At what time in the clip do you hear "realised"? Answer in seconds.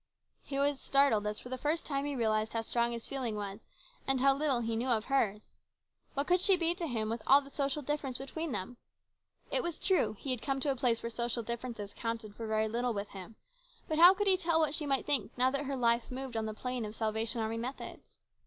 2.15-2.53